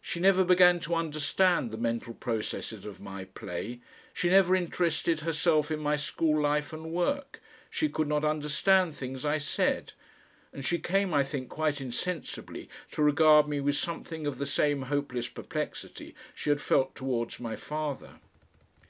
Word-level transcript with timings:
She 0.00 0.20
never 0.20 0.42
began 0.42 0.80
to 0.80 0.94
understand 0.94 1.70
the 1.70 1.76
mental 1.76 2.14
processes 2.14 2.86
of 2.86 2.98
my 2.98 3.26
play, 3.26 3.80
she 4.14 4.30
never 4.30 4.56
interested 4.56 5.20
herself 5.20 5.70
in 5.70 5.80
my 5.80 5.96
school 5.96 6.40
life 6.40 6.72
and 6.72 6.90
work, 6.92 7.42
she 7.68 7.90
could 7.90 8.08
not 8.08 8.24
understand 8.24 8.94
things 8.94 9.26
I 9.26 9.36
said; 9.36 9.92
and 10.50 10.64
she 10.64 10.78
came, 10.78 11.12
I 11.12 11.24
think, 11.24 11.50
quite 11.50 11.82
insensibly 11.82 12.70
to 12.92 13.02
regard 13.02 13.48
me 13.48 13.60
with 13.60 13.76
something 13.76 14.26
of 14.26 14.38
the 14.38 14.46
same 14.46 14.80
hopeless 14.80 15.28
perplexity 15.28 16.14
she 16.34 16.48
had 16.48 16.62
felt 16.62 16.94
towards 16.94 17.38
my 17.38 17.54
father. 17.54 18.20